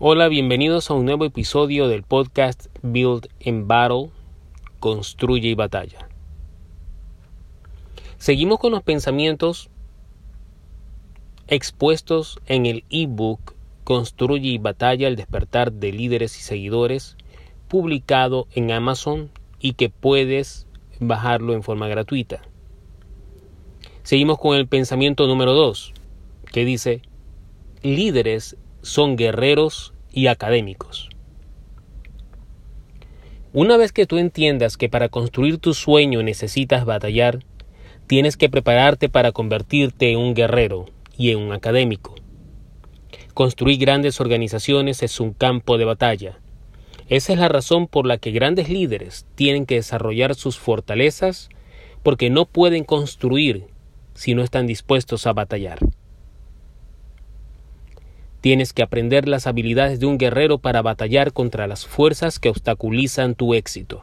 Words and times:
Hola, 0.00 0.26
bienvenidos 0.26 0.90
a 0.90 0.94
un 0.94 1.04
nuevo 1.04 1.24
episodio 1.24 1.86
del 1.86 2.02
podcast 2.02 2.66
Build 2.82 3.28
and 3.46 3.68
Battle, 3.68 4.10
Construye 4.80 5.50
y 5.50 5.54
Batalla. 5.54 6.08
Seguimos 8.18 8.58
con 8.58 8.72
los 8.72 8.82
pensamientos 8.82 9.70
expuestos 11.46 12.40
en 12.46 12.66
el 12.66 12.82
ebook 12.90 13.54
Construye 13.84 14.48
y 14.48 14.58
Batalla, 14.58 15.06
el 15.06 15.14
despertar 15.14 15.72
de 15.72 15.92
líderes 15.92 16.40
y 16.40 16.42
seguidores, 16.42 17.16
publicado 17.68 18.48
en 18.52 18.72
Amazon 18.72 19.30
y 19.60 19.74
que 19.74 19.90
puedes 19.90 20.66
bajarlo 20.98 21.54
en 21.54 21.62
forma 21.62 21.86
gratuita. 21.86 22.42
Seguimos 24.02 24.38
con 24.40 24.56
el 24.56 24.66
pensamiento 24.66 25.28
número 25.28 25.52
2, 25.52 25.94
que 26.52 26.64
dice, 26.64 27.02
líderes 27.82 28.56
son 28.84 29.16
guerreros 29.16 29.94
y 30.12 30.28
académicos. 30.28 31.08
Una 33.52 33.76
vez 33.76 33.92
que 33.92 34.06
tú 34.06 34.18
entiendas 34.18 34.76
que 34.76 34.88
para 34.88 35.08
construir 35.08 35.58
tu 35.58 35.74
sueño 35.74 36.22
necesitas 36.22 36.84
batallar, 36.84 37.40
tienes 38.06 38.36
que 38.36 38.48
prepararte 38.48 39.08
para 39.08 39.32
convertirte 39.32 40.10
en 40.10 40.18
un 40.18 40.34
guerrero 40.34 40.86
y 41.16 41.30
en 41.30 41.38
un 41.38 41.52
académico. 41.52 42.14
Construir 43.32 43.78
grandes 43.78 44.20
organizaciones 44.20 45.02
es 45.02 45.18
un 45.18 45.32
campo 45.32 45.78
de 45.78 45.84
batalla. 45.84 46.38
Esa 47.08 47.32
es 47.32 47.38
la 47.38 47.48
razón 47.48 47.86
por 47.86 48.06
la 48.06 48.18
que 48.18 48.32
grandes 48.32 48.68
líderes 48.68 49.26
tienen 49.34 49.66
que 49.66 49.76
desarrollar 49.76 50.34
sus 50.34 50.58
fortalezas 50.58 51.48
porque 52.02 52.30
no 52.30 52.46
pueden 52.46 52.84
construir 52.84 53.66
si 54.14 54.34
no 54.34 54.42
están 54.42 54.66
dispuestos 54.66 55.26
a 55.26 55.32
batallar. 55.32 55.78
Tienes 58.44 58.74
que 58.74 58.82
aprender 58.82 59.26
las 59.26 59.46
habilidades 59.46 60.00
de 60.00 60.04
un 60.04 60.18
guerrero 60.18 60.58
para 60.58 60.82
batallar 60.82 61.32
contra 61.32 61.66
las 61.66 61.86
fuerzas 61.86 62.38
que 62.38 62.50
obstaculizan 62.50 63.34
tu 63.34 63.54
éxito. 63.54 64.02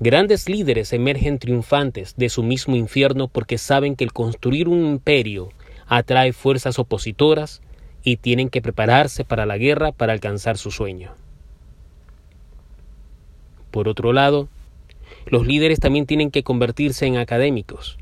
Grandes 0.00 0.48
líderes 0.48 0.92
emergen 0.92 1.38
triunfantes 1.38 2.16
de 2.16 2.28
su 2.28 2.42
mismo 2.42 2.74
infierno 2.74 3.28
porque 3.28 3.58
saben 3.58 3.94
que 3.94 4.02
el 4.02 4.12
construir 4.12 4.66
un 4.66 4.84
imperio 4.84 5.50
atrae 5.86 6.32
fuerzas 6.32 6.80
opositoras 6.80 7.62
y 8.02 8.16
tienen 8.16 8.48
que 8.48 8.60
prepararse 8.60 9.24
para 9.24 9.46
la 9.46 9.56
guerra 9.56 9.92
para 9.92 10.12
alcanzar 10.12 10.58
su 10.58 10.72
sueño. 10.72 11.12
Por 13.70 13.86
otro 13.86 14.12
lado, 14.12 14.48
los 15.26 15.46
líderes 15.46 15.78
también 15.78 16.06
tienen 16.06 16.32
que 16.32 16.42
convertirse 16.42 17.06
en 17.06 17.18
académicos. 17.18 17.98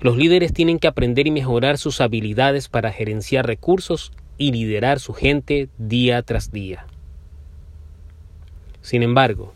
Los 0.00 0.16
líderes 0.16 0.54
tienen 0.54 0.78
que 0.78 0.88
aprender 0.88 1.26
y 1.26 1.30
mejorar 1.30 1.76
sus 1.76 2.00
habilidades 2.00 2.68
para 2.68 2.90
gerenciar 2.90 3.46
recursos 3.46 4.12
y 4.38 4.50
liderar 4.50 4.98
su 4.98 5.12
gente 5.12 5.68
día 5.76 6.22
tras 6.22 6.50
día. 6.50 6.86
Sin 8.80 9.02
embargo, 9.02 9.52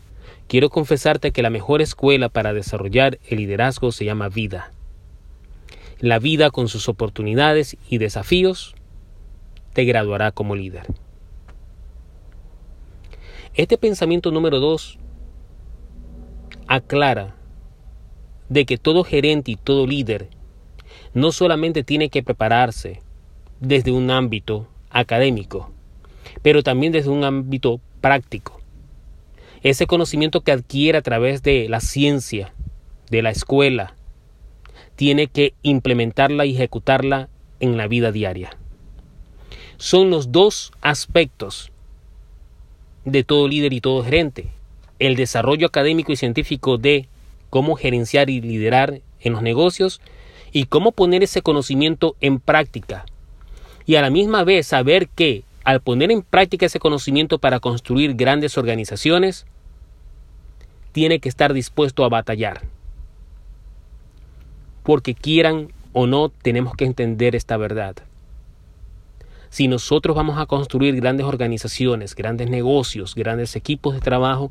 quiero 0.47 0.69
confesarte 0.69 1.31
que 1.31 1.41
la 1.41 1.49
mejor 1.49 1.81
escuela 1.81 2.29
para 2.29 2.53
desarrollar 2.53 3.17
el 3.27 3.39
liderazgo 3.39 3.91
se 3.91 4.05
llama 4.05 4.29
vida. 4.29 4.71
La 5.99 6.19
vida 6.19 6.51
con 6.51 6.67
sus 6.67 6.89
oportunidades 6.89 7.75
y 7.89 7.97
desafíos 7.97 8.75
te 9.73 9.83
graduará 9.83 10.31
como 10.31 10.55
líder. 10.55 10.85
Este 13.55 13.79
pensamiento 13.79 14.29
número 14.29 14.59
dos 14.59 14.99
aclara 16.67 17.35
de 18.49 18.65
que 18.65 18.77
todo 18.77 19.03
gerente 19.03 19.51
y 19.51 19.55
todo 19.55 19.87
líder 19.87 20.34
no 21.13 21.31
solamente 21.31 21.83
tiene 21.83 22.09
que 22.09 22.23
prepararse 22.23 23.01
desde 23.59 23.91
un 23.91 24.11
ámbito 24.11 24.67
académico, 24.89 25.71
pero 26.41 26.63
también 26.63 26.91
desde 26.91 27.09
un 27.09 27.23
ámbito 27.23 27.79
práctico. 28.01 28.59
Ese 29.63 29.87
conocimiento 29.87 30.41
que 30.41 30.51
adquiere 30.51 30.97
a 30.97 31.01
través 31.01 31.41
de 31.41 31.67
la 31.69 31.79
ciencia, 31.79 32.53
de 33.09 33.21
la 33.21 33.31
escuela, 33.31 33.95
tiene 34.95 35.27
que 35.27 35.53
implementarla 35.63 36.45
y 36.45 36.55
ejecutarla 36.55 37.29
en 37.59 37.77
la 37.77 37.87
vida 37.87 38.11
diaria. 38.11 38.57
Son 39.77 40.09
los 40.09 40.31
dos 40.31 40.71
aspectos 40.81 41.71
de 43.03 43.23
todo 43.23 43.47
líder 43.47 43.73
y 43.73 43.81
todo 43.81 44.03
gerente. 44.03 44.47
El 44.99 45.15
desarrollo 45.15 45.67
académico 45.67 46.11
y 46.11 46.15
científico 46.15 46.77
de 46.77 47.07
cómo 47.49 47.75
gerenciar 47.75 48.29
y 48.29 48.41
liderar 48.41 49.01
en 49.19 49.33
los 49.33 49.41
negocios 49.41 50.01
y 50.51 50.65
cómo 50.65 50.91
poner 50.91 51.23
ese 51.23 51.41
conocimiento 51.41 52.15
en 52.21 52.39
práctica. 52.39 53.05
Y 53.85 53.95
a 53.95 54.01
la 54.01 54.09
misma 54.09 54.43
vez 54.43 54.67
saber 54.67 55.07
que 55.09 55.43
al 55.63 55.81
poner 55.81 56.11
en 56.11 56.21
práctica 56.21 56.67
ese 56.67 56.79
conocimiento 56.79 57.39
para 57.39 57.59
construir 57.59 58.13
grandes 58.13 58.57
organizaciones, 58.57 59.45
tiene 60.91 61.19
que 61.19 61.27
estar 61.27 61.53
dispuesto 61.53 62.05
a 62.05 62.09
batallar. 62.09 62.61
Porque 64.83 65.15
quieran 65.15 65.73
o 65.91 66.07
no, 66.07 66.29
tenemos 66.29 66.75
que 66.75 66.85
entender 66.85 67.35
esta 67.35 67.57
verdad. 67.57 67.95
Si 69.49 69.67
nosotros 69.67 70.15
vamos 70.15 70.37
a 70.37 70.45
construir 70.45 70.95
grandes 70.95 71.25
organizaciones, 71.25 72.15
grandes 72.15 72.49
negocios, 72.49 73.15
grandes 73.15 73.55
equipos 73.55 73.95
de 73.95 74.01
trabajo, 74.01 74.49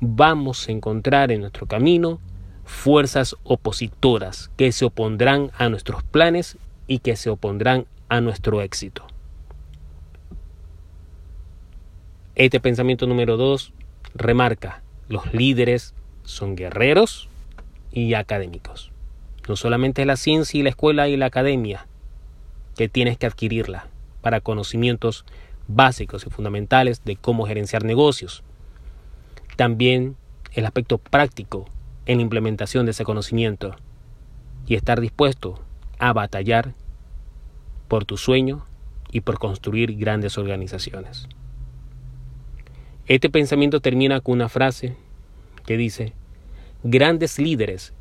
vamos 0.00 0.68
a 0.68 0.72
encontrar 0.72 1.30
en 1.30 1.40
nuestro 1.40 1.66
camino 1.66 2.20
fuerzas 2.64 3.36
opositoras 3.44 4.50
que 4.56 4.72
se 4.72 4.84
opondrán 4.84 5.50
a 5.56 5.68
nuestros 5.68 6.02
planes 6.02 6.56
y 6.86 6.98
que 6.98 7.16
se 7.16 7.30
opondrán 7.30 7.86
a 8.08 8.20
nuestro 8.20 8.60
éxito. 8.62 9.06
Este 12.34 12.60
pensamiento 12.60 13.06
número 13.06 13.36
dos 13.36 13.72
remarca, 14.14 14.82
los 15.08 15.32
líderes 15.32 15.94
son 16.24 16.56
guerreros 16.56 17.28
y 17.92 18.14
académicos. 18.14 18.90
No 19.48 19.56
solamente 19.56 20.04
la 20.04 20.16
ciencia 20.16 20.58
y 20.58 20.62
la 20.62 20.70
escuela 20.70 21.08
y 21.08 21.16
la 21.16 21.26
academia, 21.26 21.86
que 22.76 22.88
tienes 22.88 23.18
que 23.18 23.26
adquirirla 23.26 23.88
para 24.20 24.40
conocimientos 24.40 25.24
básicos 25.68 26.26
y 26.26 26.30
fundamentales 26.30 27.04
de 27.04 27.16
cómo 27.16 27.46
gerenciar 27.46 27.84
negocios. 27.84 28.42
También 29.56 30.16
el 30.52 30.66
aspecto 30.66 30.98
práctico 30.98 31.66
en 32.06 32.18
la 32.18 32.22
implementación 32.22 32.84
de 32.86 32.92
ese 32.92 33.04
conocimiento 33.04 33.76
y 34.66 34.74
estar 34.74 35.00
dispuesto 35.00 35.60
a 35.98 36.12
batallar 36.12 36.74
por 37.88 38.04
tu 38.04 38.16
sueño 38.16 38.64
y 39.10 39.20
por 39.20 39.38
construir 39.38 39.96
grandes 39.96 40.38
organizaciones. 40.38 41.28
Este 43.06 43.28
pensamiento 43.30 43.80
termina 43.80 44.20
con 44.20 44.34
una 44.34 44.48
frase 44.48 44.96
que 45.66 45.76
dice, 45.76 46.14
grandes 46.82 47.38
líderes 47.38 47.92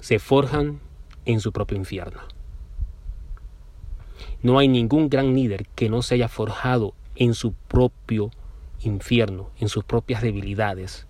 se 0.00 0.18
forjan 0.18 0.80
en 1.24 1.40
su 1.40 1.52
propio 1.52 1.76
infierno. 1.76 2.20
No 4.42 4.58
hay 4.58 4.68
ningún 4.68 5.08
gran 5.08 5.34
líder 5.34 5.66
que 5.74 5.88
no 5.88 6.02
se 6.02 6.14
haya 6.14 6.28
forjado 6.28 6.94
en 7.16 7.34
su 7.34 7.52
propio 7.52 8.30
infierno, 8.80 9.50
en 9.58 9.68
sus 9.68 9.84
propias 9.84 10.22
debilidades, 10.22 11.06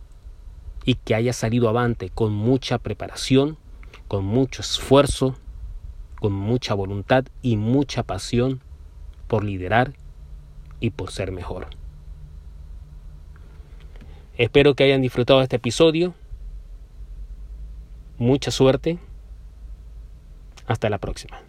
y 0.88 0.94
que 0.94 1.14
haya 1.14 1.34
salido 1.34 1.68
avante 1.68 2.08
con 2.08 2.32
mucha 2.32 2.78
preparación, 2.78 3.58
con 4.08 4.24
mucho 4.24 4.62
esfuerzo, 4.62 5.36
con 6.18 6.32
mucha 6.32 6.72
voluntad 6.72 7.26
y 7.42 7.58
mucha 7.58 8.04
pasión 8.04 8.62
por 9.26 9.44
liderar 9.44 9.92
y 10.80 10.88
por 10.88 11.10
ser 11.10 11.30
mejor. 11.30 11.66
Espero 14.38 14.74
que 14.74 14.84
hayan 14.84 15.02
disfrutado 15.02 15.40
de 15.40 15.42
este 15.42 15.56
episodio. 15.56 16.14
Mucha 18.16 18.50
suerte. 18.50 18.98
Hasta 20.66 20.88
la 20.88 20.96
próxima. 20.96 21.47